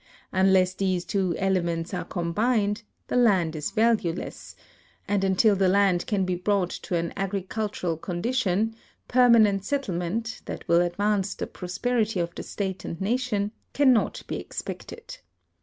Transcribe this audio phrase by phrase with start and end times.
[0.31, 4.55] Unless these two elements are combined, the land is valueless,
[5.07, 8.75] and until the land can be brought to an agricultural condition,
[9.07, 14.37] permanent settle ment, that will advance the prosperity of the state and nation, cannot be
[14.39, 15.17] expected.